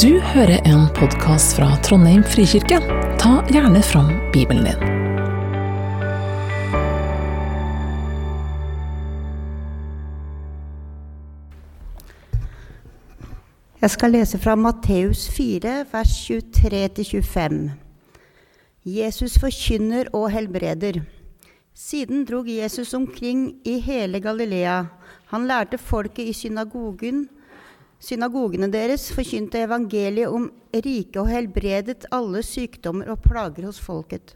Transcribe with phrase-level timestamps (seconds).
[0.00, 2.78] Du hører en podkast fra Trondheim frikirke.
[3.20, 4.78] Ta gjerne fram Bibelen din.
[13.82, 17.60] Jeg skal lese fra Matteus 4, vers 23-25.
[18.88, 21.02] Jesus forkynner og helbreder.
[21.76, 24.86] Siden drog Jesus omkring i hele Galilea.
[25.34, 27.26] Han lærte folket i synagogen,
[28.02, 34.34] synagogene deres, forkynte evangeliet om riket og helbredet alle sykdommer og plager hos folket.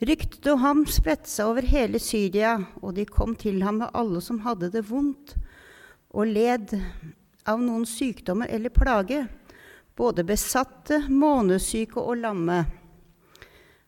[0.00, 4.20] Ryktet om ham spredte seg over hele Syria, og de kom til ham med alle
[4.24, 5.34] som hadde det vondt
[6.10, 6.72] og led
[7.48, 9.26] av noen sykdommer eller plage,
[9.96, 12.62] både besatte, månesyke og lamme.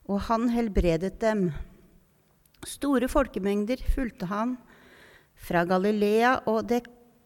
[0.08, 1.48] Og han helbredet dem.
[2.68, 4.58] Store folkemengder fulgte ham
[5.42, 6.68] fra Galilea og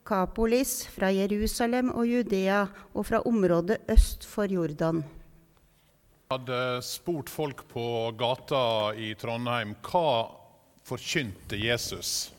[0.07, 2.61] Dekapolis, fra Jerusalem og Judea
[2.95, 5.01] og fra området øst for Jordan.
[5.03, 10.31] Jeg hadde spurt folk på gata i Trondheim hva
[10.87, 12.31] forkynte Jesus.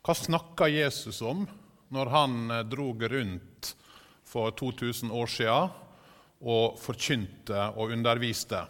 [0.00, 1.44] Hva snakka Jesus om
[1.92, 3.74] når han eh, drog rundt
[4.24, 5.68] for 2000 år siden
[6.40, 8.62] og forkynte og underviste?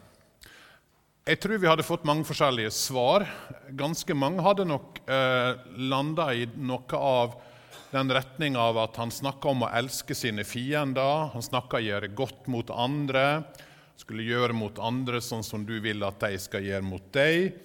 [1.23, 3.31] Jeg tror vi hadde fått mange forskjellige svar.
[3.79, 5.55] Ganske mange hadde nok eh,
[5.87, 7.39] landa i noe av
[7.91, 11.31] den retning av at han snakka om å elske sine fiender.
[11.33, 13.43] Han snakka gjøre godt mot andre.
[13.97, 17.57] Skulle gjøre mot andre sånn som du vil at de skal gjøre mot deg.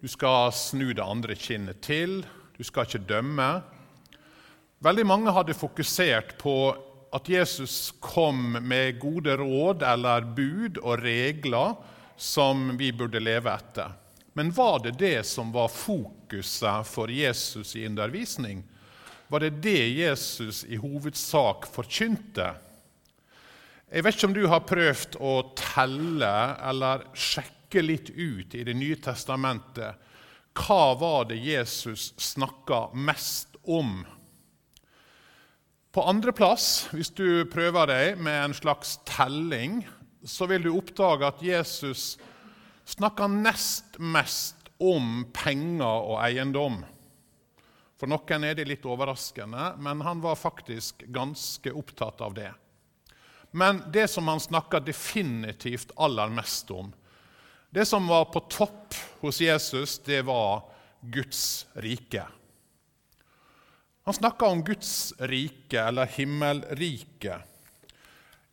[0.00, 2.22] Du skal snu det andre kinnet til.
[2.56, 3.50] Du skal ikke dømme.
[4.84, 6.56] Veldig mange hadde fokusert på
[7.16, 11.76] at Jesus kom med gode råd eller bud og regler
[12.16, 13.92] som vi burde leve etter.
[14.36, 18.64] Men var det det som var fokuset for Jesus i undervisning?
[19.28, 22.52] Var det det Jesus i hovedsak forkynte?
[23.90, 26.32] Jeg vet ikke om du har prøvd å telle
[26.70, 29.98] eller sjekke litt ut i Det nye testamentet.
[30.56, 34.00] Hva var det Jesus snakka mest om?
[35.92, 39.80] På andreplass, hvis du prøver deg med en slags telling,
[40.24, 42.16] så vil du oppdage at Jesus
[42.86, 46.82] snakka nest mest om penger og eiendom.
[47.96, 52.52] For noen er det litt overraskende, men han var faktisk ganske opptatt av det.
[53.56, 56.92] Men det som han snakka definitivt aller mest om,
[57.70, 60.66] det som var på topp hos Jesus, det var
[61.00, 62.26] Guds rike.
[64.04, 67.42] Han snakka om Guds rike, eller himmelriket.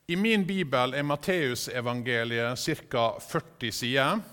[0.08, 3.04] I min bibel er Matteusevangeliet ca.
[3.20, 4.24] 40 sider.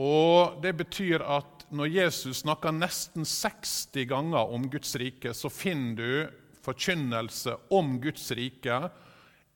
[0.00, 5.96] Og Det betyr at når Jesus snakker nesten 60 ganger om Guds rike, så finner
[5.96, 8.82] du forkynnelse om Guds rike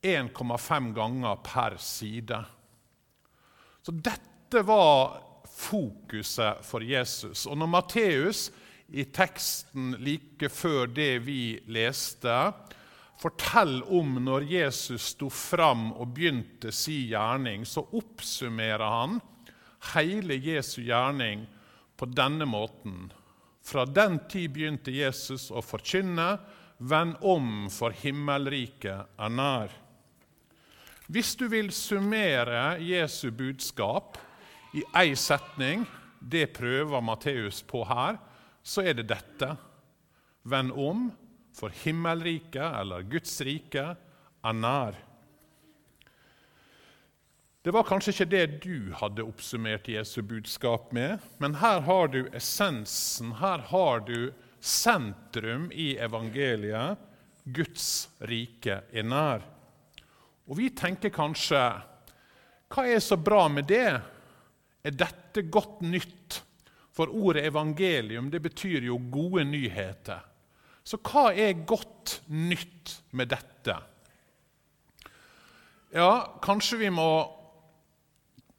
[0.04, 2.38] 1,5 ganger per side.
[3.82, 7.46] Så dette var fokuset for Jesus.
[7.46, 8.46] Og når Matteus
[8.94, 12.52] i teksten like før det vi leste,
[13.20, 19.20] forteller om når Jesus sto fram og begynte sin gjerning, så oppsummerer han
[19.94, 21.46] hele Jesu gjerning
[21.96, 23.08] på denne måten.
[23.64, 26.36] Fra den tid begynte Jesus å forkynne,
[26.78, 29.72] vend om, for himmelriket er nær.
[31.08, 34.18] Hvis du vil summere Jesu budskap
[34.74, 35.84] i én setning,
[36.18, 38.16] det prøver Matteus på her,
[38.64, 39.50] så er det dette.
[40.48, 41.10] Vend om,
[41.54, 43.84] for himmelriket, eller Guds rike,
[44.44, 44.96] er nær.
[47.64, 52.26] Det var kanskje ikke det du hadde oppsummert Jesu budskap med, men her har du
[52.36, 57.00] essensen, her har du sentrum i evangeliet.
[57.56, 59.46] Guds rike er nær.
[60.44, 61.62] Og vi tenker kanskje
[62.74, 63.94] hva er så bra med det?
[64.84, 66.42] Er dette godt nytt?
[66.92, 70.20] For ordet evangelium det betyr jo gode nyheter.
[70.84, 73.78] Så hva er godt nytt med dette?
[75.96, 76.12] Ja,
[76.44, 77.08] kanskje vi må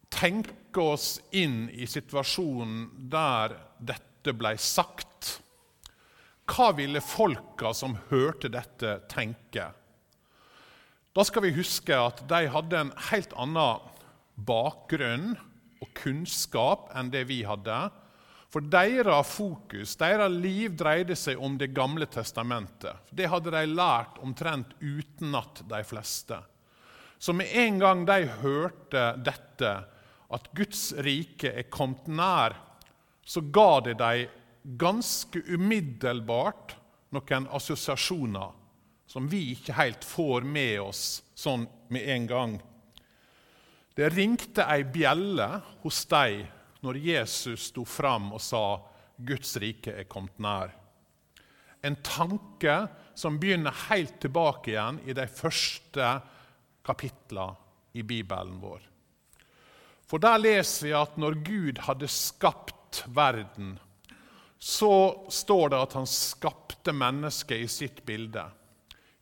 [0.10, 5.40] tenke oss inn i situasjonen der dette ble sagt.
[6.46, 9.72] Hva ville folka som hørte dette, tenke?
[11.16, 13.92] Da skal vi huske at de hadde en helt annen
[14.36, 15.36] bakgrunn
[15.82, 17.78] og kunnskap enn det vi hadde.
[18.52, 23.10] For deres fokus, deres liv, dreide seg om Det gamle testamentet.
[23.12, 26.38] Det hadde de lært omtrent utenat, de fleste.
[27.20, 29.74] Så med en gang de hørte dette,
[30.36, 32.56] at Guds rike er kommet nær,
[33.26, 36.76] så ga det dem ganske umiddelbart
[37.16, 38.54] noen assosiasjoner
[39.08, 41.04] som vi ikke helt får med oss
[41.38, 42.56] sånn med en gang.
[43.96, 45.48] Det ringte ei bjelle
[45.84, 46.44] hos dem
[46.86, 48.66] når Jesus sto fram og sa
[49.16, 50.74] Guds rike er kommet nær.
[51.86, 52.76] En tanke
[53.16, 56.10] som begynner helt tilbake igjen i de første
[56.86, 58.82] kapitlene i Bibelen vår.
[60.06, 63.76] For der leser vi at når Gud hadde skapt verden,
[64.60, 68.46] så står det at han skapte mennesket i sitt bilde.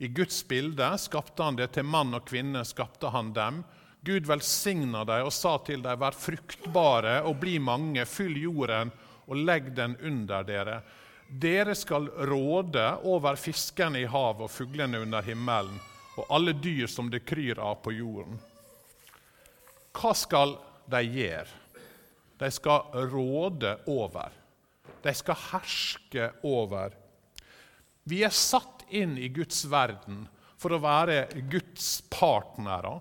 [0.04, 2.66] I Guds bilde skapte han det til mann og kvinne.
[2.66, 3.64] skapte han dem.
[4.04, 8.92] Gud velsigna dem og sa til dem, vær fruktbare og bli mange, fyll jorden
[9.28, 10.82] og legg den under dere.
[11.28, 15.80] Dere skal råde over fiskene i havet og fuglene under himmelen
[16.20, 18.36] og alle dyr som det kryr av på jorden.
[19.94, 20.58] Hva skal
[20.92, 21.52] de gjør.
[22.40, 24.34] De skal råde over.
[25.04, 26.96] De skal herske over.
[28.04, 30.26] Vi er satt inn i Guds verden
[30.60, 32.98] for å være Guds partnere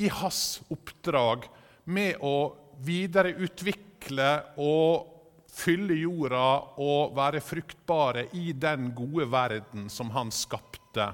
[0.00, 1.46] i hans oppdrag
[1.84, 2.36] med å
[2.84, 4.30] videreutvikle
[4.60, 5.10] og
[5.54, 6.46] fylle jorda
[6.82, 11.12] og være fruktbare i den gode verden som han skapte.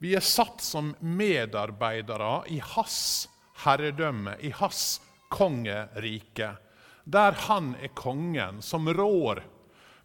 [0.00, 3.28] Vi er satt som medarbeidere i hans
[3.64, 6.54] herredømme, i hans kongerike,
[7.04, 9.42] der han er kongen som rår,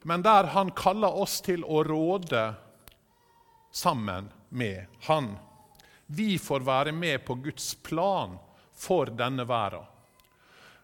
[0.05, 2.45] men der han kaller oss til å råde
[3.73, 5.35] sammen med han.
[6.05, 8.37] Vi får være med på Guds plan
[8.75, 9.85] for denne verden.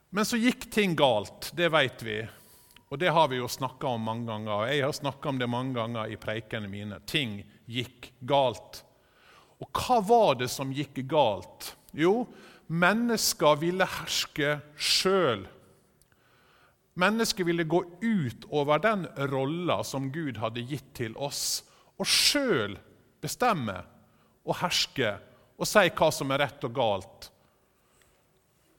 [0.09, 2.17] Men så gikk ting galt, det vet vi.
[2.91, 4.65] Og det har vi jo snakka om mange ganger.
[4.67, 6.97] Jeg har snakka om det mange ganger i preikene mine.
[7.07, 7.37] Ting
[7.71, 8.81] gikk galt.
[9.63, 11.69] Og hva var det som gikk galt?
[11.95, 12.25] Jo,
[12.71, 15.43] mennesker ville herske sjøl.
[17.01, 21.63] Mennesket ville gå ut over den rolla som Gud hadde gitt til oss,
[21.99, 22.77] og sjøl
[23.23, 23.77] bestemme
[24.47, 25.17] og herske
[25.61, 27.27] og si hva som er rett og galt.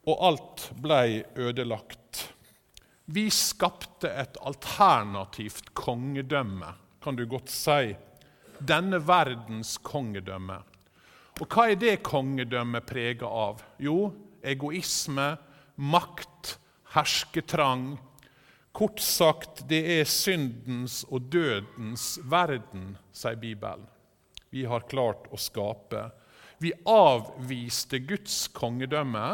[0.08, 2.24] Og alt blei ødelagt.
[3.12, 6.72] Vi skapte et alternativt kongedømme,
[7.02, 7.92] kan du godt si.
[8.58, 10.58] Denne verdens kongedømme.
[11.42, 13.64] Og hva er det kongedømmet prega av?
[13.82, 14.12] Jo,
[14.46, 15.32] egoisme,
[15.74, 16.56] makt,
[16.94, 17.96] hersketrang.
[18.72, 23.90] Kort sagt, det er syndens og dødens verden, sier Bibelen
[24.52, 26.10] vi har klart å skape.
[26.60, 29.24] Vi avviste Guds kongedømme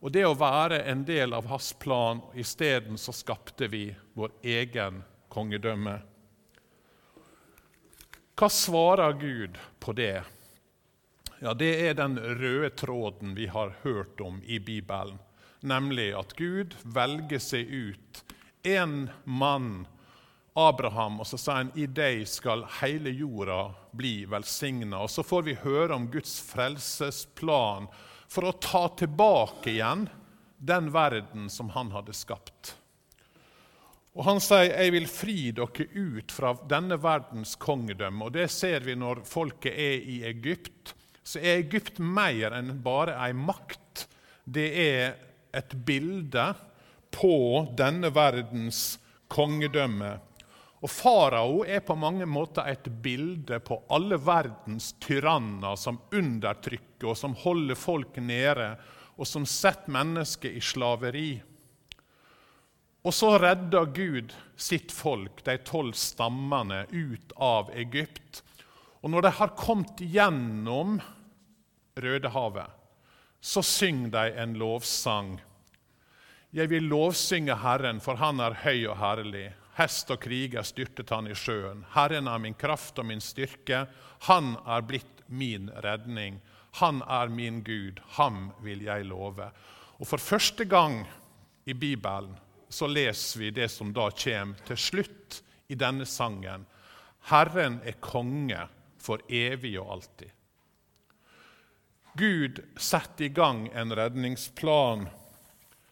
[0.00, 2.22] og det å være en del av hans plan.
[2.38, 5.02] Isteden så skapte vi vår egen
[5.34, 5.96] kongedømme.
[8.38, 10.22] Hva svarer Gud på det?
[11.42, 15.16] Ja, Det er den røde tråden vi har hørt om i Bibelen,
[15.60, 18.20] nemlig at Gud velger seg ut
[18.68, 19.86] en mann
[20.52, 25.00] Abraham, og så sier han i deg skal hele jorda bli velsigna.
[25.00, 27.88] Og så får vi høre om Guds frelsesplan
[28.28, 30.10] for å ta tilbake igjen
[30.60, 32.74] den verden som han hadde skapt.
[34.12, 38.24] Og Han sier 'Jeg vil fri dere ut fra denne verdens kongedømme'.
[38.24, 40.94] Og Det ser vi når folket er i Egypt.
[41.30, 44.08] Så er Egypt mer enn bare ei makt.
[44.42, 45.12] Det er
[45.54, 46.48] et bilde
[47.14, 47.36] på
[47.78, 48.98] denne verdens
[49.30, 50.16] kongedømme.
[50.80, 57.18] Og Farao er på mange måter et bilde på alle verdens tyranner som undertrykker og
[57.20, 58.72] som holder folk nede,
[59.20, 61.30] og som setter mennesket i slaveri.
[63.04, 68.42] Og så redder Gud sitt folk, de tolv stammene, ut av Egypt.
[69.04, 70.98] Og når de har kommet gjennom
[72.00, 72.66] Rødehavet,
[73.40, 75.38] så syng de en lovsang.
[76.52, 79.50] Jeg vil lovsynge Herren, for Han er høy og herlig.
[79.78, 81.84] Hest og kriger styrtet han i sjøen.
[81.94, 83.84] Herren er min kraft og min styrke.
[84.26, 86.40] Han er blitt min redning.
[86.82, 88.02] Han er min Gud.
[88.18, 89.46] Ham vil jeg love.
[90.00, 91.04] Og For første gang
[91.66, 92.34] i Bibelen
[92.70, 96.66] så leser vi det som da kommer til slutt i denne sangen.
[97.30, 98.66] Herren er konge
[99.00, 100.30] for evig og alltid.
[102.18, 105.08] Gud setter i gang en redningsplan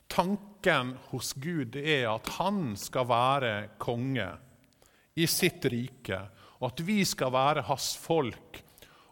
[0.08, 4.28] Tanken hos Gud er at han skal være konge
[5.18, 6.20] i sitt rike,
[6.58, 8.62] og at vi skal være hans folk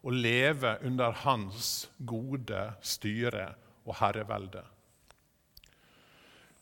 [0.06, 3.50] og leve under hans gode styre
[3.84, 4.62] og herrevelde.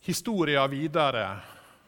[0.04, 1.28] Historia videre.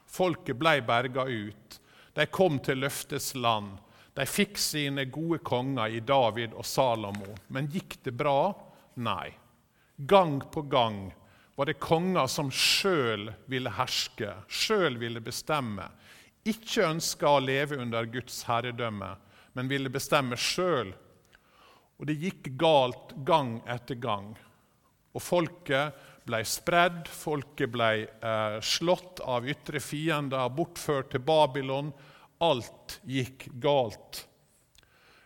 [0.06, 1.80] Folket ble berga ut.
[2.16, 3.74] De kom til løftes land.
[4.16, 7.34] De fikk sine gode konger i David og Salomo.
[7.52, 8.54] Men gikk det bra?
[8.96, 9.28] Nei.
[9.96, 11.10] Gang på gang
[11.56, 15.88] var det konger som sjøl ville herske, sjøl ville bestemme,
[16.46, 19.14] ikke ønska å leve under Guds herredømme,
[19.56, 20.92] men ville bestemme sjøl.
[21.96, 24.34] Og det gikk galt gang etter gang.
[25.16, 25.96] Og folket
[26.28, 31.88] ble spredd, folket ble eh, slått av ytre fiender, bortført til Babylon.
[32.38, 34.26] Alt gikk galt.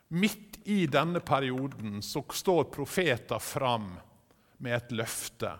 [0.09, 3.93] Midt i denne perioden så står profeter fram
[4.59, 5.53] med et løfte.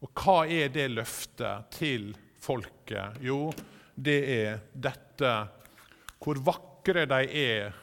[0.00, 3.20] Og hva er det løftet til folket?
[3.20, 3.50] Jo,
[3.94, 5.32] det er dette
[6.20, 7.78] hvor vakre de er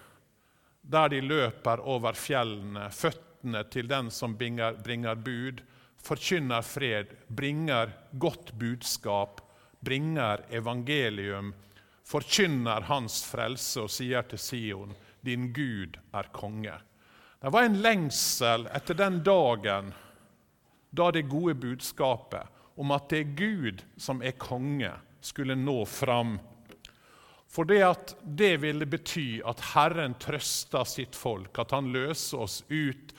[0.87, 5.59] der de løper over fjellene, føttene til den som bringer, bringer bud,
[5.99, 9.41] forkynner fred, bringer godt budskap,
[9.83, 11.51] bringer evangelium,
[12.07, 14.93] forkynner Hans frelse og sier til Sion,
[15.25, 16.75] din Gud er konge.
[17.41, 19.91] Det var en lengsel etter den dagen
[20.89, 22.47] da det gode budskapet
[22.79, 26.37] om at det er Gud som er konge, skulle nå fram.
[27.51, 32.61] For det, at det ville bety at Herren trøster sitt folk, at han løser oss
[32.69, 33.13] ut,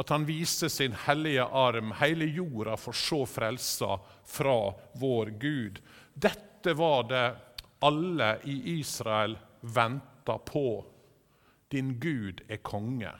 [0.00, 1.92] at han viser sin hellige arm.
[2.00, 4.58] Hele jorda får se frelsa fra
[5.00, 5.82] vår Gud.
[6.14, 7.26] Dette var det
[7.82, 10.84] alle i Israel venter på.
[11.68, 13.12] Din Gud er konge.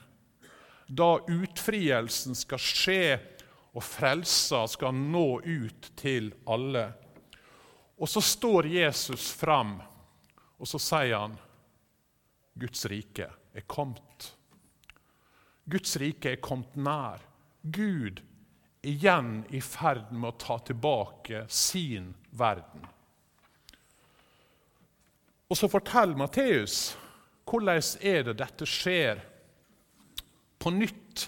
[0.87, 3.05] Da utfrielsen skal skje
[3.73, 6.85] og frelsa skal nå ut til alle.
[7.97, 9.79] Og så står Jesus fram,
[10.57, 11.37] og så sier han
[12.53, 14.29] Guds rike er kommet.
[15.65, 17.23] Guds rike er kommet nær.
[17.63, 18.21] Gud
[18.83, 22.92] igjen i ferd med å ta tilbake sin verden.
[25.53, 26.95] Og så forteller Matteus
[27.45, 29.19] hvordan er det dette skjer.
[30.57, 31.27] På nytt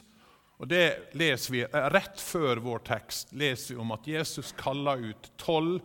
[0.56, 5.02] og Det leser vi eh, rett før vår tekst leser vi om at Jesus kaller
[5.12, 5.82] ut tolv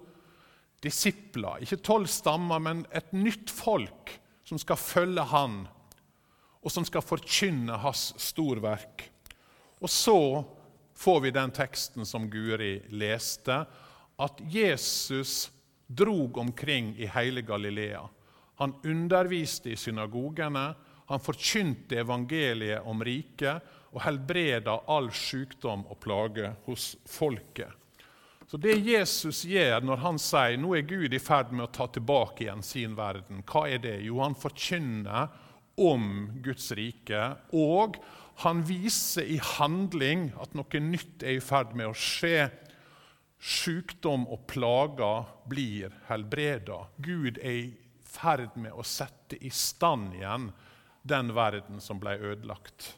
[0.81, 1.59] disipler.
[1.67, 4.15] Ikke tolv stammer, men et nytt folk
[4.47, 5.65] som skal følge han,
[6.63, 9.09] og som skal forkynne hans storverk.
[9.83, 10.21] Og så
[10.97, 13.65] får vi den teksten som Guri leste,
[14.21, 15.51] at Jesus
[15.91, 18.07] drog omkring i hele Galilea.
[18.61, 20.71] Han underviste i synagogene,
[21.11, 27.73] han forkynte evangeliet om riket og helbreda all sykdom og plage hos folket.
[28.51, 31.87] Så Det Jesus gjør når han sier nå er Gud i ferd med å ta
[31.91, 34.01] tilbake igjen sin verden, hva er det?
[34.03, 35.31] Jo, han forkynner
[35.81, 36.09] om
[36.43, 37.21] Guds rike,
[37.55, 38.01] og
[38.43, 42.49] han viser i handling at noe nytt er i ferd med å skje.
[43.41, 46.83] Sykdom og plager blir helbreda.
[47.01, 47.71] Gud er i
[48.11, 50.51] ferd med å sette i stand igjen
[51.03, 52.95] den verden som ble ødelagt.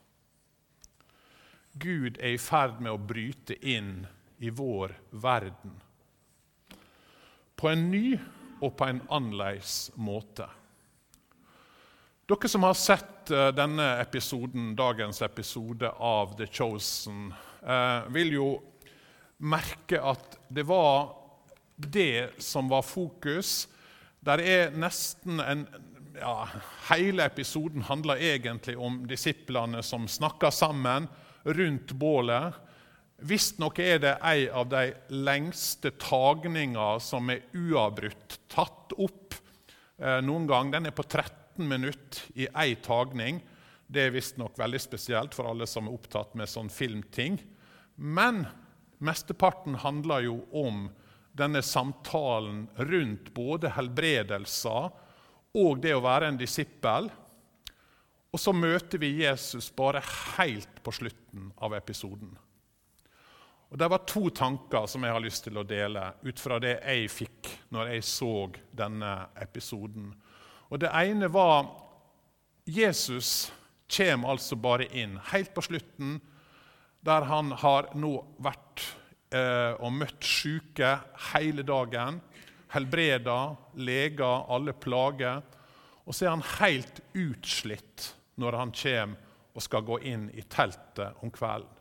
[1.73, 4.03] Gud er i ferd med å bryte inn
[4.43, 5.77] i vår verden.
[7.57, 8.19] På en ny
[8.63, 10.49] og på en annerledes måte.
[12.29, 18.47] Dere som har sett eh, denne episoden, dagens episode av The Chosen, eh, vil jo
[19.43, 21.11] merke at det var
[21.77, 23.67] det som var fokus.
[24.23, 25.67] Der er nesten en
[26.15, 26.47] ja,
[26.91, 31.09] Hele episoden handler egentlig om disiplene som snakker sammen
[31.43, 32.55] rundt bålet.
[33.23, 39.39] Visstnok er det ei av de lengste tagninger som er uavbrutt tatt opp
[39.99, 40.73] eh, noen gang.
[40.75, 43.41] Den er på 13 minutter i ei tagning.
[43.87, 47.41] Det er visstnok veldig spesielt for alle som er opptatt med sånn filmting.
[47.97, 48.45] Men
[49.03, 50.87] mesteparten handler jo om
[51.33, 54.91] denne samtalen rundt både helbredelser
[55.53, 57.11] og det å være en disippel
[58.33, 60.01] og så møter vi Jesus bare
[60.39, 62.33] helt på slutten av episoden.
[63.73, 66.79] Og Det var to tanker som jeg har lyst til å dele ut fra det
[66.81, 68.33] jeg fikk når jeg så
[68.77, 70.11] denne episoden.
[70.73, 71.69] Og Det ene var
[72.65, 73.53] Jesus
[73.89, 76.21] kommer altså bare inn helt på slutten,
[77.05, 78.85] der han har nå vært
[79.33, 80.95] og møtt syke
[81.33, 82.21] hele dagen.
[82.73, 85.43] Helbreda, leger, alle plager.
[86.05, 88.11] Og så er han helt utslitt
[88.41, 91.79] når han kommer og skal gå inn i teltet om kvelden.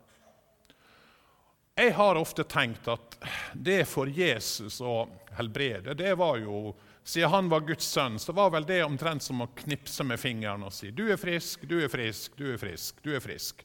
[1.72, 3.14] Jeg har ofte tenkt at
[3.56, 5.06] det for Jesus å
[5.38, 9.40] helbrede, det var jo Siden han var Guds sønn, så var vel det omtrent som
[9.42, 13.02] å knipse med fingeren og si 'Du er frisk, du er frisk, du er frisk,
[13.02, 13.64] du er frisk'.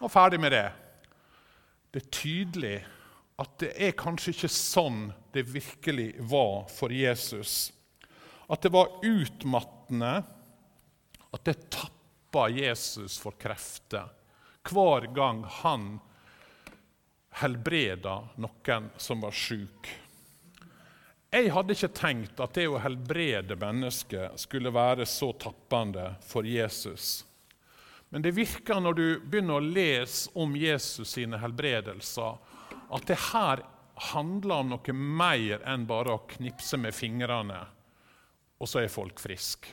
[0.00, 0.72] Og ferdig med det.
[1.92, 2.86] Det er tydelig
[3.40, 7.72] at det er kanskje ikke sånn det virkelig var for Jesus.
[8.46, 10.14] At det var utmattende,
[11.34, 14.12] at det tappa Jesus for krefter
[14.64, 15.98] hver gang han
[17.40, 19.90] helbreda noen som var sjuk.
[21.34, 27.24] Jeg hadde ikke tenkt at det å helbrede mennesker skulle være så tappende for Jesus.
[28.14, 32.38] Men det virker når du begynner å lese om Jesus sine helbredelser,
[32.90, 33.62] at det her
[34.10, 37.60] handler om noe mer enn bare å knipse med fingrene,
[38.58, 39.70] og så er folk friske.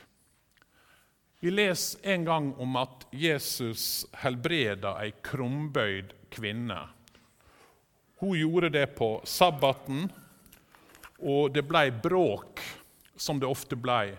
[1.42, 6.78] Vi leser en gang om at Jesus helbreda ei krumbøyd kvinne.
[8.22, 10.04] Hun gjorde det på sabbaten,
[11.18, 12.62] og det ble bråk,
[13.18, 14.14] som det ofte ble.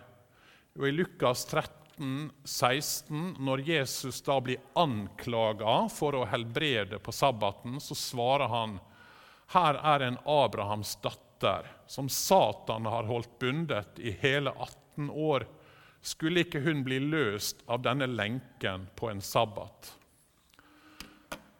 [0.75, 7.79] Og I Lukas 13, 16, når Jesus da blir anklaga for å helbrede på sabbaten,
[7.81, 8.79] så svarer han
[9.53, 15.45] her er en Abrahams datter som Satan har holdt bundet i hele 18 år.
[16.01, 19.93] Skulle ikke hun bli løst av denne lenken på en sabbat?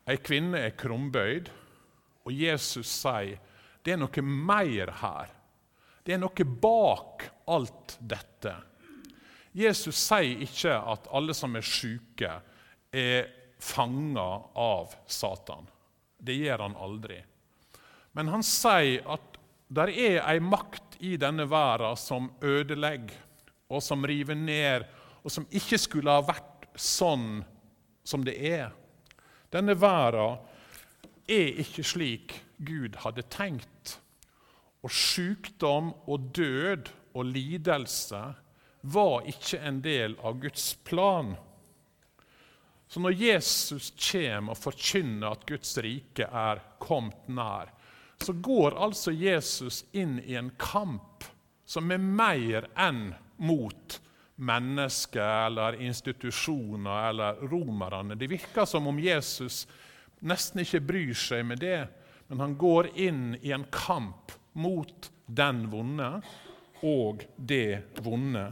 [0.10, 1.52] Ei kvinne er krumbøyd,
[2.26, 3.40] og Jesus sier
[3.84, 5.32] det er noe mer her.
[6.04, 8.56] Det er noe bak alt dette.
[9.54, 12.32] Jesus sier ikke at alle som er syke,
[12.94, 13.30] er
[13.62, 14.28] fanga
[14.60, 15.68] av Satan.
[16.18, 17.20] Det gjør han aldri.
[18.14, 19.40] Men han sier at
[19.74, 23.16] det er ei makt i denne verden som ødelegger,
[23.74, 24.86] og som river ned,
[25.24, 27.42] og som ikke skulle ha vært sånn
[28.06, 28.70] som det er.
[29.54, 30.42] Denne verden
[31.30, 33.98] er ikke slik Gud hadde tenkt.
[34.84, 38.22] Og sykdom og død og lidelse
[38.86, 41.36] var ikke en del av Guds plan.
[42.88, 47.72] Så når Jesus kommer og forkynner at Guds rike er kommet nær,
[48.20, 51.24] så går altså Jesus inn i en kamp
[51.66, 53.98] som er mer enn mot
[54.36, 58.20] mennesker eller institusjoner eller romerne.
[58.20, 59.64] Det virker som om Jesus
[60.24, 61.86] nesten ikke bryr seg med det,
[62.28, 66.10] men han går inn i en kamp mot den vonde
[66.84, 68.52] og det vonde.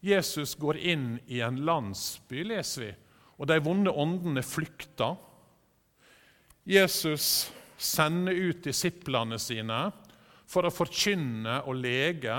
[0.00, 2.90] Jesus går inn i en landsby, leser vi,
[3.38, 5.16] og de vonde åndene flykter.
[6.68, 9.88] Jesus sender ut disiplene sine
[10.48, 12.36] for å forkynne og lege,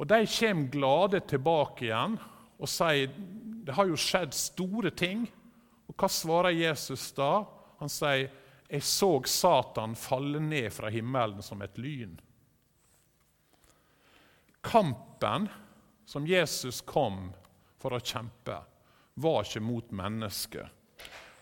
[0.00, 2.16] og de kommer glade tilbake igjen
[2.60, 3.12] og sier
[3.60, 5.26] det har jo skjedd store ting.
[5.88, 7.44] Og Hva svarer Jesus da?
[7.80, 8.30] Han sier,
[8.70, 12.18] 'Jeg så Satan falle ned fra himmelen som et lyn'.
[14.62, 15.48] Kampen
[16.10, 17.28] som Jesus kom
[17.78, 18.56] for å kjempe,
[19.14, 20.64] var ikke mot mennesker.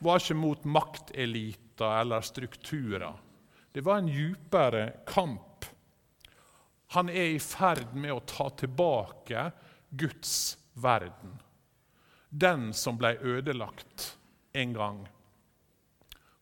[0.05, 3.15] Var ikke mot makteliter eller strukturer.
[3.73, 5.65] Det var en djupere kamp.
[6.93, 9.47] Han er i ferd med å ta tilbake
[9.89, 11.39] Guds verden.
[12.29, 14.19] Den som ble ødelagt
[14.53, 14.99] en gang.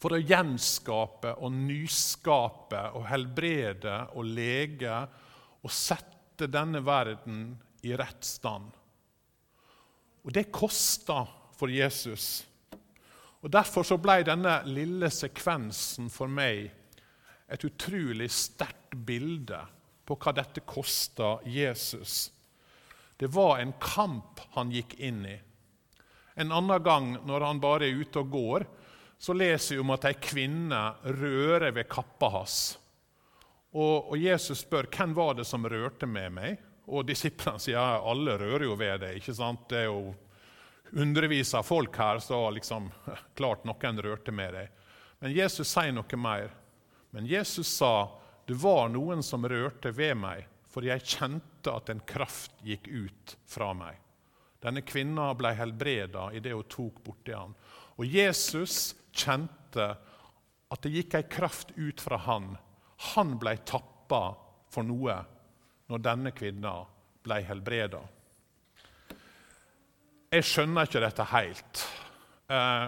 [0.02, 4.98] For å gjenskape og nyskape og helbrede og lege
[5.62, 8.70] og sette denne verden i rett stand.
[10.24, 11.24] Og det kosta
[11.56, 12.44] for Jesus.
[13.44, 16.70] Og Derfor så ble denne lille sekvensen for meg
[17.46, 19.60] et utrolig sterkt bilde
[20.06, 22.30] på hva dette kosta Jesus.
[23.16, 25.36] Det var en kamp han gikk inn i.
[26.36, 28.66] En annen gang, når han bare er ute og går,
[29.18, 30.80] så leser vi om at ei kvinne
[31.16, 32.58] rører ved kappa hans.
[33.76, 36.60] Og, Jesus spør hvem var det som rørte med meg.
[36.86, 39.16] Og disiplene sier ja, alle rører jo ved det.
[39.18, 39.66] ikke sant?
[39.70, 40.14] Det er jo
[40.94, 42.90] hundrevis av folk her, så liksom,
[43.38, 44.84] klart noen rørte med deg.
[45.18, 46.52] Men Jesus sier noe mer.
[47.10, 48.12] Men Jesus sa
[48.46, 53.36] det var noen som rørte ved meg, for jeg kjente at en kraft gikk ut
[53.48, 53.96] fra meg.
[54.62, 57.54] Denne kvinna ble helbreda idet hun tok borti han.
[57.98, 59.88] Og Jesus kjente
[60.66, 62.52] at det gikk ei kraft ut fra han.
[63.14, 64.36] Han ble tappa
[64.72, 65.16] for noe
[65.90, 66.74] når denne kvinna
[67.26, 68.00] ble helbreda.
[70.32, 71.82] Jeg skjønner ikke dette helt.
[72.50, 72.86] Eh,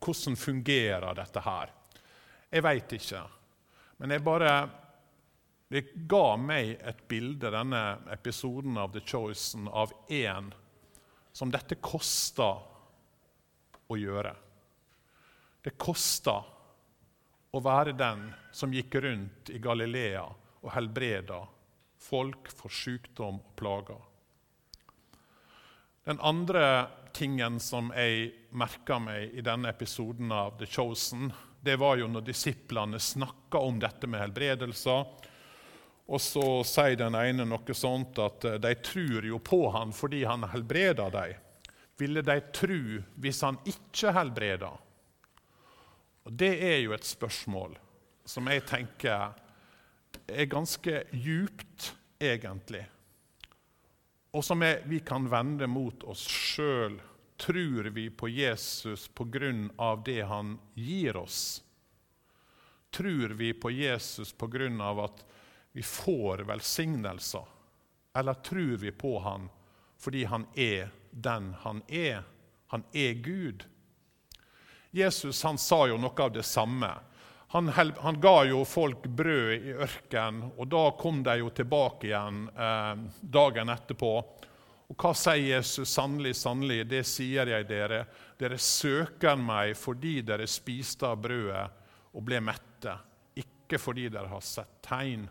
[0.00, 1.72] hvordan fungerer dette her?
[2.48, 3.24] Jeg veit ikke.
[3.98, 4.52] Men jeg bare
[5.68, 10.46] Det ga meg et bilde, denne episoden av The Chosen, av én
[11.30, 12.46] som dette kosta
[13.84, 14.32] å gjøre.
[15.60, 16.38] Det kosta
[17.52, 21.42] å være den som gikk rundt i Galilea og helbreda
[21.98, 24.00] folk for sykdom og plager.
[26.08, 31.98] Den andre tingen som jeg merka meg i denne episoden av The Chosen, det var
[32.00, 35.04] jo når disiplene snakka om dette med helbredelser.
[36.08, 40.22] Og så sier den ene noe sånt at eh, de tror jo på han fordi
[40.24, 41.34] han helbreda dem.
[41.98, 42.80] Ville de tro
[43.20, 44.70] hvis han ikke helbreda?
[46.24, 47.76] Og Det er jo et spørsmål
[48.28, 49.34] som jeg tenker
[50.28, 52.84] er ganske djupt, egentlig,
[54.30, 56.98] og som er, vi kan vende mot oss sjøl.
[57.38, 59.96] Tror vi på Jesus pga.
[60.04, 61.62] det han gir oss?
[62.90, 65.04] Tror vi på Jesus pga.
[65.04, 65.24] at
[65.72, 67.44] vi får velsignelser?
[68.14, 69.48] Eller tror vi på han
[69.98, 72.22] fordi han er den han er?
[72.66, 73.64] Han er Gud.
[74.90, 76.90] Jesus han sa jo noe av det samme.
[77.50, 82.42] Han, han ga jo folk brød i ørkenen, og da kom de jo tilbake igjen
[82.52, 84.10] eh, dagen etterpå.
[84.88, 85.88] Og hva sier Jesus?
[85.88, 88.02] Sannelig, sannelig, det sier jeg dere.
[88.40, 91.64] Dere søker meg fordi dere spiste av brødet
[92.12, 92.94] og ble mette,
[93.40, 95.24] ikke fordi dere har sett tegn.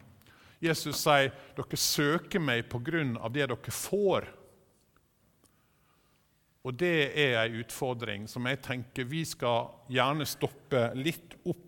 [0.61, 4.29] Jesus sier dere søker meg på grunn av det dere får.
[6.65, 11.66] Og det er en utfordring som jeg tenker vi skal gjerne stoppe litt opp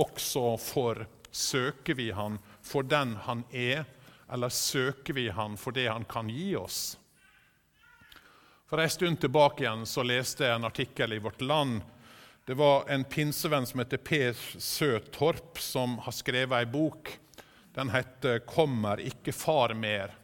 [0.00, 1.06] også for.
[1.30, 3.84] Søker vi Han for den Han er,
[4.32, 6.98] eller søker vi Han for det Han kan gi oss?
[8.70, 11.80] For En stund tilbake igjen så leste jeg en artikkel i Vårt Land.
[12.46, 17.10] Det var en pinsevenn som heter Per Søtorp, som har skrevet ei bok.
[17.74, 20.14] Den heter 'Kommer ikke far mer'.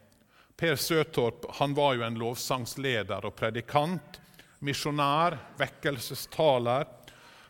[0.56, 4.20] Per Søtorp han var jo en lovsangsleder og predikant,
[4.58, 6.86] misjonær, vekkelsestaler.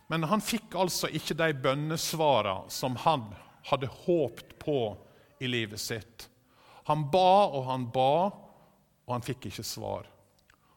[0.06, 3.26] Men han fikk altså ikke de bønnesvarene som han
[3.66, 4.80] hadde håpt på
[5.42, 6.28] i livet sitt.
[6.86, 8.30] Han ba og han ba,
[9.06, 10.06] og han fikk ikke svar.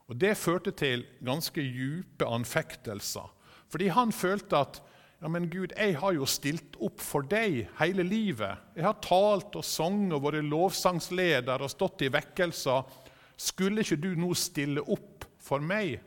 [0.09, 3.27] Og Det førte til ganske djupe anfektelser.
[3.69, 4.79] Fordi han følte at
[5.21, 8.57] ja, men Gud, jeg har jo stilt opp for deg hele livet.
[8.73, 12.87] Jeg har talt og sunget og vært lovsangsleder og stått i vekkelser.
[13.37, 15.99] Skulle ikke du nå stille opp for meg?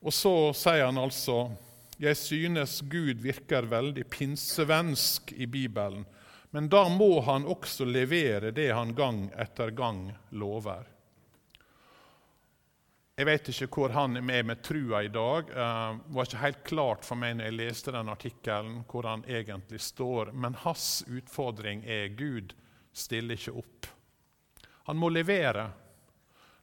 [0.00, 1.50] Og så sier han altså
[2.00, 6.06] jeg synes Gud virker veldig pinsevensk i Bibelen,
[6.50, 10.86] men da må han også levere det han gang etter gang lover.
[13.20, 15.50] Jeg vet ikke hvor han er med med trua i dag.
[15.52, 19.26] Det uh, var ikke helt klart for meg når jeg leste den artikkelen hvor han
[19.28, 20.32] egentlig står.
[20.32, 22.54] Men hans utfordring er Gud
[22.96, 23.90] stiller ikke opp.
[24.88, 25.68] Han må levere.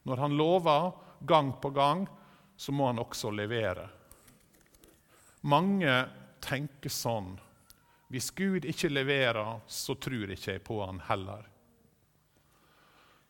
[0.02, 0.90] Når han lover
[1.30, 2.08] gang på gang,
[2.58, 3.84] så må han også levere.
[5.46, 5.92] Mange
[6.42, 7.36] tenker sånn.
[8.10, 11.46] Hvis Gud ikke leverer, så tror ikke jeg på han heller.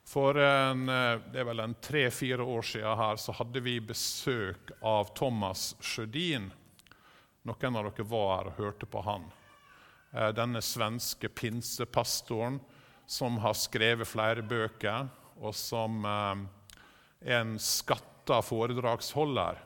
[0.08, 4.72] For en, eh, det er vel en tre-fire år siden her, så hadde vi besøk
[4.80, 6.48] av Thomas Sjødin.
[7.44, 9.28] Noen av dere var her og hørte på han.
[10.14, 12.56] Eh, denne svenske pinsepastoren
[13.04, 16.46] som har skrevet flere bøker, og som eh,
[17.28, 17.58] er en
[18.28, 19.58] skatta foredragsholder.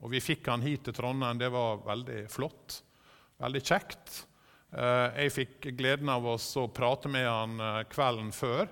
[0.00, 1.38] Og Vi fikk han hit til Trondheim.
[1.38, 2.82] Det var veldig flott.
[3.42, 4.26] Veldig kjekt.
[4.70, 6.36] Jeg fikk gleden av å
[6.70, 7.58] prate med han
[7.90, 8.68] kvelden før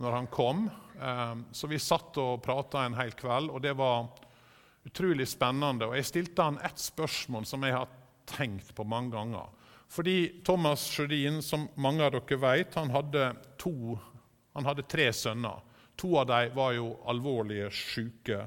[0.00, 0.70] når han kom.
[0.96, 4.08] Ehm, så vi satt og prata en hel kveld, og det var
[4.88, 5.90] utrolig spennende.
[5.90, 7.92] Og jeg stilte han ett spørsmål som jeg har
[8.24, 9.52] tenkt på mange ganger.
[9.92, 13.28] Fordi Thomas Sjødin, som mange av dere vet, han hadde,
[13.60, 13.98] to,
[14.56, 15.60] han hadde tre sønner.
[15.96, 18.40] To av dem var jo alvorlige syke.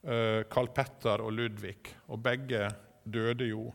[0.00, 1.78] Karl Petter og Ludvig.
[2.08, 2.70] Og begge
[3.04, 3.66] døde jo.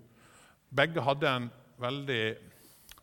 [0.75, 1.49] Begge hadde en
[1.81, 2.23] veldig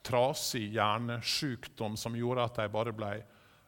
[0.03, 3.13] trasig hjernesykdom som gjorde at de bare ble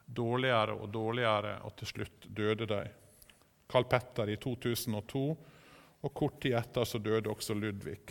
[0.04, 2.82] dårligere og dårligere, og til slutt døde de.
[3.70, 5.24] Karl Petter i 2002,
[6.04, 8.02] og kort tid etter så døde også Ludvig.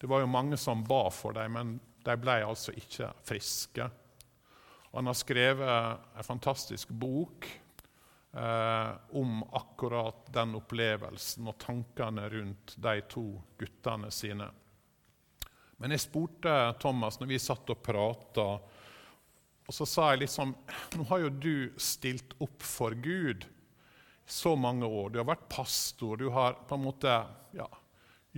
[0.00, 3.86] Det var jo mange som ba for dem, men de ble altså ikke friske.
[4.92, 7.48] Og han har skrevet en fantastisk bok
[8.36, 13.24] eh, om akkurat den opplevelsen og tankene rundt de to
[13.58, 14.50] guttene sine.
[15.80, 18.46] Men jeg spurte Thomas når vi satt og prata
[19.66, 20.54] og så sa jeg liksom
[20.98, 23.46] Nå har jo du stilt opp for Gud
[24.28, 25.10] så mange år.
[25.10, 27.10] Du har vært pastor, du har på en måte
[27.56, 27.66] ja,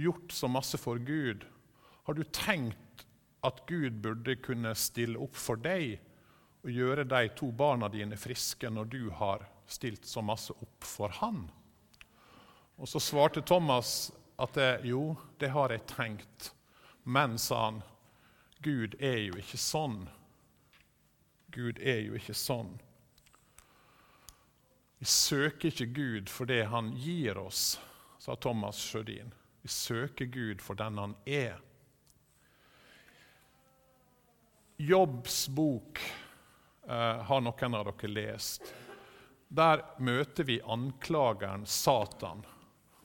[0.00, 1.44] gjort så masse for Gud.
[2.08, 3.04] Har du tenkt
[3.44, 6.00] at Gud burde kunne stille opp for deg
[6.64, 11.12] og gjøre de to barna dine friske når du har stilt så masse opp for
[11.20, 11.44] han?
[12.76, 16.52] Og Så svarte Thomas at jo, det har jeg tenkt.
[17.04, 17.82] Men, sa han,
[18.64, 20.08] Gud er jo ikke sånn.
[21.54, 22.72] Gud er jo ikke sånn.
[24.98, 27.76] Vi søker ikke Gud for det han gir oss,
[28.18, 29.34] sa Thomas Sjødin.
[29.62, 31.60] Vi søker Gud for den han er.
[34.80, 36.00] Jobbs bok
[36.88, 38.72] har noen av dere lest.
[39.48, 42.42] Der møter vi anklageren Satan.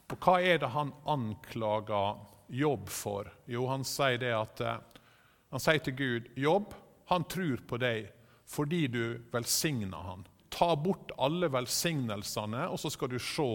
[0.09, 2.17] Og hva er det han anklager
[2.49, 3.29] Jobb for?
[3.45, 4.79] Jo, han sier det at eh,
[5.49, 6.75] Han sier til Gud, 'Jobb,
[7.09, 8.11] han tror på deg
[8.45, 10.27] fordi du velsigner han.
[10.53, 13.47] Ta bort alle velsignelsene, og så skal du se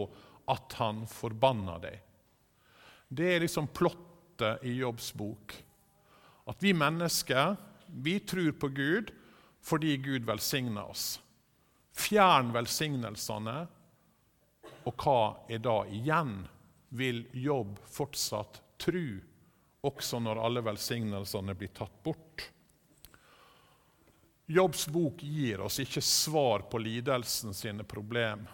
[0.51, 2.01] at han forbanner deg.'
[3.15, 5.55] Det er liksom plottet i Jobbs bok.
[6.51, 7.55] At vi mennesker
[7.87, 9.15] vi tror på Gud
[9.65, 11.21] fordi Gud velsigner oss.
[11.93, 13.55] Fjern velsignelsene,
[14.85, 16.43] og hva er da igjen?
[16.95, 19.07] Vil Jobb fortsatt tro,
[19.89, 22.45] også når alle velsignelsene blir tatt bort?
[24.47, 28.45] Jobbs bok gir oss ikke svar på lidelsen sine problem,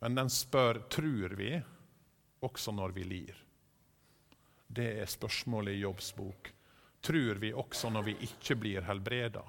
[0.00, 1.56] men den spør tror vi
[2.46, 3.46] også når vi lir.
[4.70, 6.52] Det er spørsmålet i Jobbs bok.
[7.02, 9.42] Tror vi også når vi ikke blir helbreda?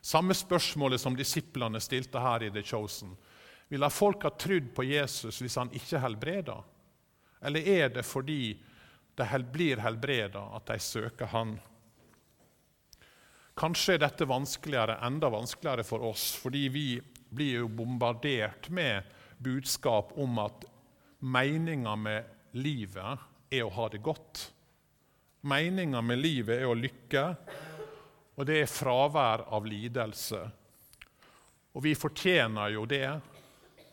[0.00, 3.16] Samme spørsmålet som disiplene stilte her i The Chosen.
[3.68, 6.60] Ville folk ha trodd på Jesus hvis han ikke helbreda?
[7.44, 8.54] Eller er det fordi
[9.18, 11.58] de blir helbreda at de søker han?
[13.58, 16.86] Kanskje er dette vanskeligere, enda vanskeligere for oss, fordi vi
[17.34, 19.08] blir jo bombardert med
[19.42, 20.64] budskap om at
[21.18, 24.44] meninga med livet er å ha det godt.
[25.50, 27.24] Meninga med livet er å lykke,
[28.38, 30.38] og det er fravær av lidelse.
[31.74, 33.10] Og vi fortjener jo det,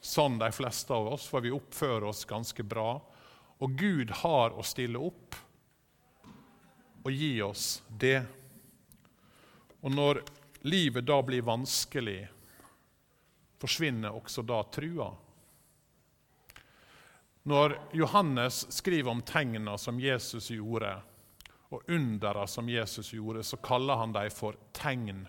[0.05, 2.99] sånn de fleste av oss, for vi oppfører oss ganske bra.
[3.57, 5.39] Og Gud har å stille opp
[7.05, 8.19] og gi oss det.
[9.81, 10.21] Og når
[10.69, 12.21] livet da blir vanskelig,
[13.57, 15.09] forsvinner også da trua.
[17.49, 20.99] Når Johannes skriver om tegna som Jesus gjorde,
[21.73, 25.25] og undera som Jesus gjorde, så kaller han dem for tegn.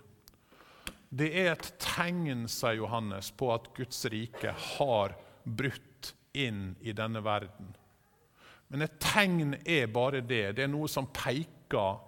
[1.09, 7.23] Det er et tegn, sier Johannes, på at Guds rike har brutt inn i denne
[7.25, 7.73] verden.
[8.69, 10.57] Men et tegn er bare det.
[10.59, 12.03] Det er noe som peker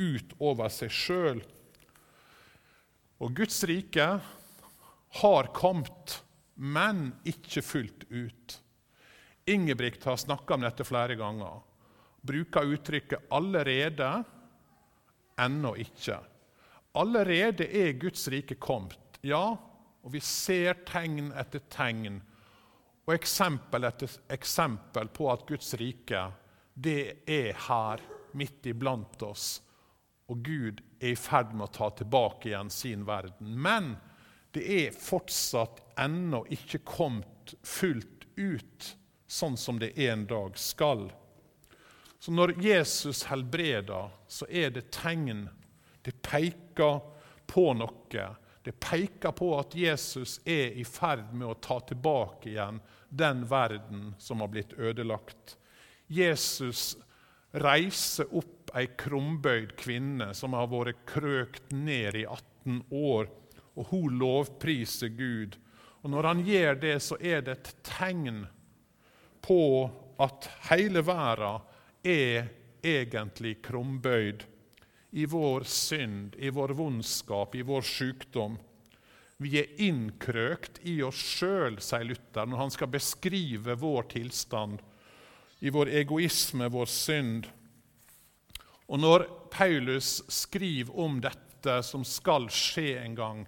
[0.00, 1.42] ut over seg sjøl.
[3.18, 4.08] Og Guds rike
[5.20, 6.20] har kommet,
[6.54, 8.58] men ikke fullt ut.
[9.48, 11.62] Ingebrigt har snakka om dette flere ganger
[12.22, 14.24] bruker uttrykket 'allerede',
[15.38, 16.18] ennå ikke.
[16.94, 19.56] Allerede er Guds rike kommet, ja,
[20.02, 22.20] og vi ser tegn etter tegn
[23.08, 26.26] og eksempel etter eksempel på at Guds rike
[26.78, 28.02] det er her,
[28.36, 29.62] midt iblant oss.
[30.28, 33.54] Og Gud er i ferd med å ta tilbake igjen sin verden.
[33.56, 33.94] Men
[34.52, 38.90] det er fortsatt ennå ikke kommet fullt ut,
[39.26, 41.08] sånn som det en dag skal.
[42.18, 45.46] Så når Jesus helbreder, så er det tegn.
[46.02, 47.00] Det peker
[47.46, 48.28] på noe.
[48.62, 54.10] Det peker på at Jesus er i ferd med å ta tilbake igjen den verden
[54.18, 55.56] som har blitt ødelagt.
[56.08, 56.96] Jesus
[57.56, 63.30] reiser opp ei krumbøyd kvinne som har vært krøkt ned i 18 år,
[63.78, 65.56] og hun lovpriser Gud.
[66.02, 68.44] Og Når han gjør det, så er det et tegn
[69.44, 69.88] på
[70.20, 71.64] at hele verden
[72.08, 72.48] er
[72.84, 74.44] egentlig krumbøyd
[75.10, 78.58] i vår synd, i vår vondskap, i vår sykdom.
[79.38, 84.82] Vi er innkrøkt i oss sjøl, sier Luther, når han skal beskrive vår tilstand,
[85.60, 87.48] i vår egoisme, vår synd.
[88.88, 93.44] Og når Paulus skriver om dette som skal skje en gang,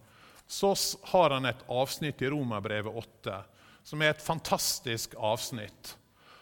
[0.51, 0.73] så
[1.12, 3.40] har han et avsnitt i Romerbrevet 8
[3.87, 5.94] som er et fantastisk avsnitt.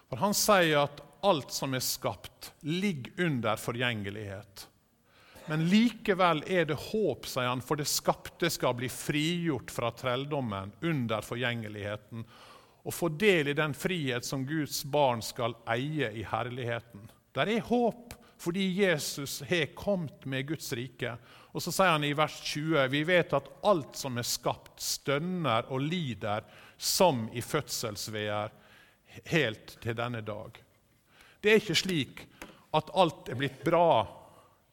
[0.09, 4.69] For Han sier at alt som er skapt, ligger under forgjengelighet.
[5.49, 10.75] Men likevel er det håp, sier han, for det skapte skal bli frigjort fra trelldommen
[10.85, 12.27] under forgjengeligheten
[12.89, 17.09] og få del i den frihet som Guds barn skal eie i herligheten.
[17.37, 21.17] Der er håp fordi Jesus har kommet med Guds rike.
[21.51, 25.67] Og så sier han i vers 20.: Vi vet at alt som er skapt, stønner
[25.73, 28.55] og lider som i fødselsveer,
[29.33, 30.63] helt til denne dag.
[31.41, 32.25] Det er ikke slik
[32.75, 34.03] at alt er blitt bra.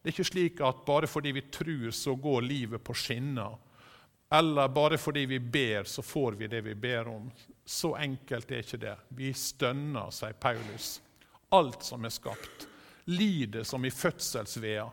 [0.02, 3.58] Det er ikke slik at bare fordi vi tror, så går livet på skinner.
[4.34, 7.30] Eller bare fordi vi ber, så får vi det vi ber om.
[7.66, 8.96] Så enkelt er ikke det.
[9.18, 11.00] Vi stønner, sier Paulus.
[11.54, 12.66] Alt som er skapt,
[13.06, 14.86] lider som i fødselsvea.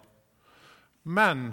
[1.03, 1.49] Men,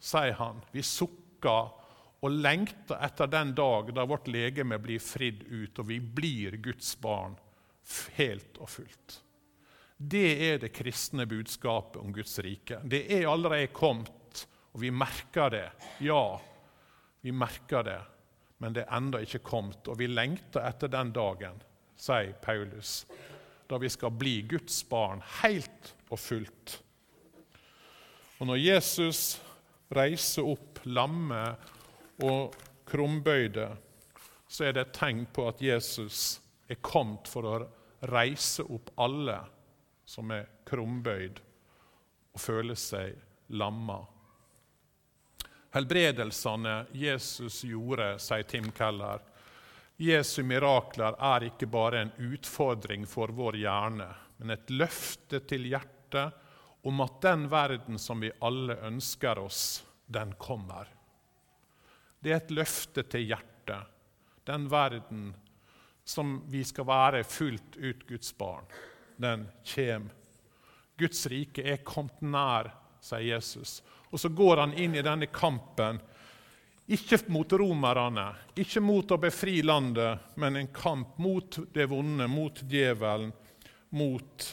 [0.00, 1.74] sier han, vi sukker
[2.20, 6.94] og lengter etter den dag da vårt legeme blir fridd ut, og vi blir Guds
[7.00, 7.34] barn
[8.16, 9.20] helt og fullt.
[10.02, 12.78] Det er det kristne budskapet om Guds rike.
[12.88, 15.66] Det er allerede kommet, og vi merker det.
[16.00, 16.40] Ja,
[17.20, 17.98] vi merker det,
[18.64, 19.84] men det er ennå ikke kommet.
[19.92, 21.60] Og vi lengter etter den dagen,
[22.00, 23.02] sier Paulus,
[23.68, 26.78] da vi skal bli Guds barn helt og fullt.
[28.40, 29.36] Og når Jesus
[29.92, 31.44] reiser opp lamme
[32.24, 32.56] og
[32.88, 33.68] krumbøyde,
[34.48, 36.38] så er det et tegn på at Jesus
[36.72, 37.56] er kommet for å
[38.08, 39.42] reise opp alle
[40.10, 41.38] som er krumbøyd
[42.34, 43.14] og føler seg
[43.54, 44.00] lamma.
[45.70, 49.22] Helbredelsene Jesus gjorde, sier Tim Keller,
[50.00, 54.08] Jesu mirakler er ikke bare en utfordring for vår hjerne,
[54.40, 60.32] men et løfte til hjertet om at den verden som vi alle ønsker oss, den
[60.40, 60.88] kommer.
[62.18, 63.84] Det er et løfte til hjertet.
[64.48, 65.28] Den verden
[66.04, 68.64] som vi skal være fullt ut Guds barn,
[69.20, 70.16] den kommer.
[71.00, 72.68] Guds rike er kommet nær,
[73.00, 73.78] sier Jesus.
[74.10, 76.00] Og så går han inn i denne kampen,
[76.90, 78.26] ikke mot romerne,
[78.58, 83.30] ikke mot å befri landet, men en kamp mot det vonde, mot djevelen,
[83.94, 84.48] mot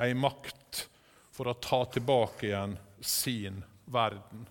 [0.00, 0.86] ei makt
[1.34, 4.46] for å ta tilbake igjen sin verden.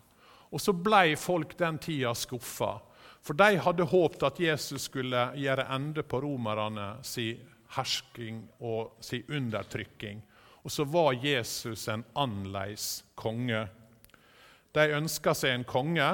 [0.54, 2.76] Og så blei folk den tida skuffa.
[3.23, 7.32] For de hadde håpet at Jesus skulle gjøre ende på romerne si
[7.76, 10.22] hersking og si undertrykking.
[10.64, 13.66] Og så var Jesus en annerledes konge.
[14.74, 16.08] De ønska seg en konge,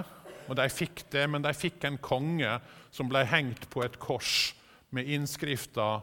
[0.50, 2.58] og de fikk det, men de fikk en konge
[2.92, 4.56] som ble hengt på et kors
[4.90, 6.02] med innskrifta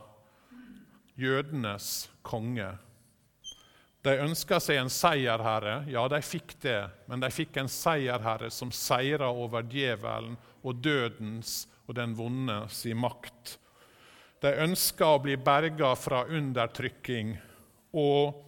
[1.17, 2.77] 'Jødenes konge'.
[4.07, 5.81] De ønska seg en seierherre.
[5.91, 11.65] Ja, de fikk det, men de fikk en seierherre som seira over djevelen og dødens
[11.89, 13.57] og den vonde si makt.
[14.41, 17.33] De ønska å bli berga fra undertrykking
[17.97, 18.43] og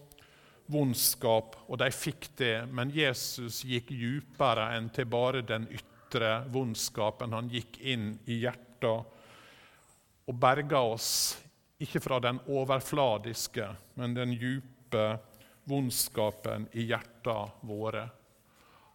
[0.69, 7.33] vondskap, og de fikk det, men Jesus gikk djupere enn til bare den ytre vondskapen.
[7.33, 9.15] Han gikk inn i hjertet
[10.29, 11.39] og berga oss,
[11.81, 15.07] ikke fra den overfladiske, men den djupe
[15.69, 18.05] vondskapen i hjertet våre.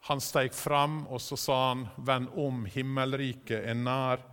[0.10, 4.33] Han steg fram, og så sa han, 'Vend om, himmelriket er nær'.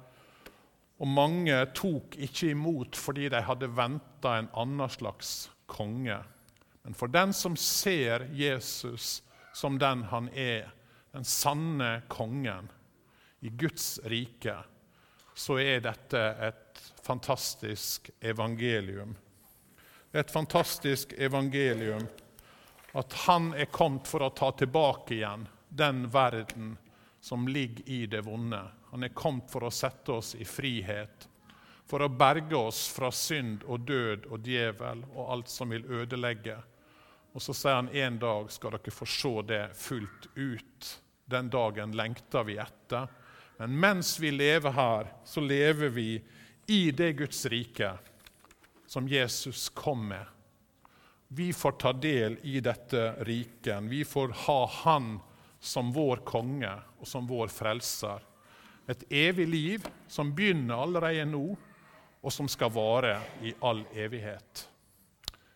[1.00, 6.18] Og mange tok ikke imot fordi de hadde venta en annen slags konge.
[6.82, 9.22] Men for den som ser Jesus
[9.56, 10.68] som den han er,
[11.12, 12.68] den sanne kongen
[13.40, 14.54] i Guds rike,
[15.34, 19.14] så er dette et fantastisk evangelium.
[20.10, 22.04] Det er et fantastisk evangelium
[22.92, 26.74] at han er kommet for å ta tilbake igjen den verden
[27.22, 28.62] som ligger i det vonde.
[28.90, 31.29] Han er kommet for å sette oss i frihet,
[31.87, 36.57] for å berge oss fra synd og død og djevel og alt som vil ødelegge.
[37.35, 40.90] Og så sier han en dag skal dere få se det fullt ut.
[41.31, 43.07] Den dagen lengter vi etter.
[43.59, 46.11] Men mens vi lever her, så lever vi
[46.66, 47.94] i det Guds rike
[48.90, 50.26] som Jesus kom med
[51.33, 53.83] vi får ta del i dette riket.
[53.83, 55.20] Vi får ha Han
[55.61, 58.18] som vår konge og som vår frelser.
[58.90, 61.44] Et evig liv som begynner allerede nå,
[62.20, 63.14] og som skal vare
[63.46, 64.66] i all evighet.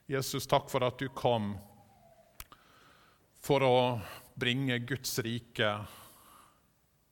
[0.06, 1.54] Jesus, takk for at du kom
[3.44, 3.76] for å
[4.34, 5.74] bringe Guds rike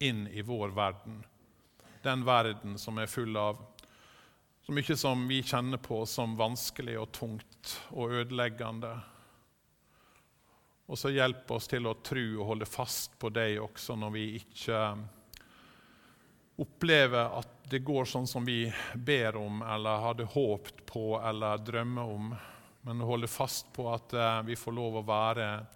[0.02, 1.20] inn i vår verden.
[2.02, 3.60] Den verden som er full av
[4.62, 8.92] så mye som vi kjenner på som vanskelig og tungt og ødeleggende.
[10.86, 14.24] Og så hjelp oss til å tro og holde fast på deg også når vi
[14.38, 14.78] ikke
[16.62, 22.02] opplever at det går sånn som vi ber om eller hadde håpt på eller drømmer
[22.14, 22.34] om,
[22.86, 25.66] men holde fast på at eh, vi får lov å være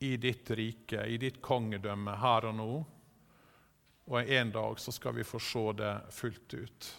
[0.00, 2.84] i ditt rike, i ditt kongedømme her og nå.
[4.10, 6.94] Og en dag så skal vi få se det fullt ut.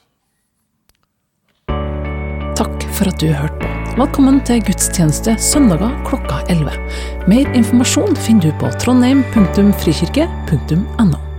[2.62, 3.67] Takk for at du hørte på.
[3.97, 6.71] Velkommen til gudstjeneste søndager klokka 11.
[7.32, 11.30] Mer informasjon finner du på trondheim.frikirke.no.